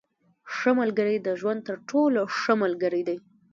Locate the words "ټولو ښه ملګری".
1.89-3.01